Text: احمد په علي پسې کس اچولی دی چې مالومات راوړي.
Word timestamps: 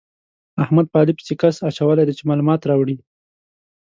احمد 0.63 0.85
په 0.89 0.97
علي 1.01 1.13
پسې 1.17 1.33
کس 1.41 1.55
اچولی 1.69 2.03
دی 2.05 2.13
چې 2.17 2.23
مالومات 2.29 2.61
راوړي. 2.69 2.95